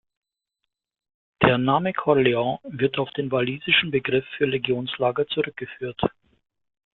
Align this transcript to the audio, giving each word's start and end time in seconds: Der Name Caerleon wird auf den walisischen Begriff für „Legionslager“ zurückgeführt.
Der 1.43 1.59
Name 1.59 1.93
Caerleon 1.93 2.57
wird 2.63 2.97
auf 2.97 3.11
den 3.11 3.29
walisischen 3.31 3.91
Begriff 3.91 4.25
für 4.35 4.45
„Legionslager“ 4.47 5.27
zurückgeführt. 5.27 6.01